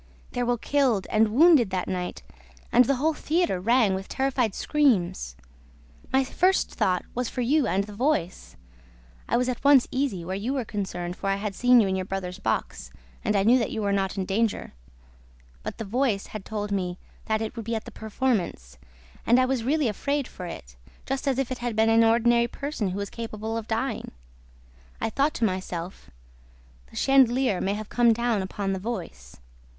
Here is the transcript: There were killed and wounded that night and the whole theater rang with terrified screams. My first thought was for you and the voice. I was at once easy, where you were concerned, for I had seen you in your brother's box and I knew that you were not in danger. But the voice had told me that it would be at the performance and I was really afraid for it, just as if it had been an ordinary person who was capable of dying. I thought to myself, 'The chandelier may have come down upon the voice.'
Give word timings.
There 0.31 0.47
were 0.47 0.57
killed 0.57 1.05
and 1.11 1.27
wounded 1.29 1.69
that 1.69 1.87
night 1.87 2.23
and 2.71 2.85
the 2.85 2.95
whole 2.95 3.13
theater 3.13 3.59
rang 3.59 3.93
with 3.93 4.07
terrified 4.07 4.55
screams. 4.55 5.35
My 6.11 6.23
first 6.23 6.73
thought 6.73 7.05
was 7.13 7.29
for 7.29 7.41
you 7.41 7.67
and 7.67 7.83
the 7.83 7.93
voice. 7.93 8.55
I 9.29 9.37
was 9.37 9.47
at 9.47 9.63
once 9.63 9.87
easy, 9.91 10.25
where 10.25 10.35
you 10.35 10.53
were 10.55 10.65
concerned, 10.65 11.15
for 11.17 11.29
I 11.29 11.35
had 11.35 11.53
seen 11.53 11.79
you 11.79 11.87
in 11.87 11.95
your 11.95 12.05
brother's 12.05 12.39
box 12.39 12.89
and 13.23 13.35
I 13.35 13.43
knew 13.43 13.59
that 13.59 13.69
you 13.69 13.83
were 13.83 13.91
not 13.91 14.17
in 14.17 14.25
danger. 14.25 14.73
But 15.61 15.77
the 15.77 15.85
voice 15.85 16.25
had 16.25 16.45
told 16.45 16.71
me 16.71 16.97
that 17.25 17.39
it 17.39 17.55
would 17.55 17.65
be 17.65 17.75
at 17.75 17.85
the 17.85 17.91
performance 17.91 18.79
and 19.23 19.39
I 19.39 19.45
was 19.45 19.63
really 19.63 19.87
afraid 19.87 20.27
for 20.27 20.47
it, 20.47 20.75
just 21.05 21.27
as 21.27 21.37
if 21.37 21.51
it 21.51 21.59
had 21.59 21.75
been 21.75 21.89
an 21.91 22.03
ordinary 22.03 22.47
person 22.47 22.89
who 22.89 22.97
was 22.97 23.11
capable 23.11 23.55
of 23.55 23.67
dying. 23.67 24.09
I 24.99 25.11
thought 25.11 25.35
to 25.35 25.45
myself, 25.45 26.09
'The 26.89 26.95
chandelier 26.95 27.61
may 27.61 27.75
have 27.75 27.89
come 27.89 28.13
down 28.13 28.41
upon 28.41 28.73
the 28.73 28.79
voice.' 28.79 29.37